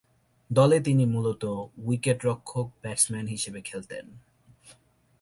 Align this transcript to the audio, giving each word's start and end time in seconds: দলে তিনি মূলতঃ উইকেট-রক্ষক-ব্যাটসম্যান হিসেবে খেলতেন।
দলে 0.49 0.77
তিনি 0.79 1.05
মূলতঃ 1.05 1.45
উইকেট-রক্ষক-ব্যাটসম্যান 1.77 3.25
হিসেবে 3.27 3.61
খেলতেন। 3.61 4.05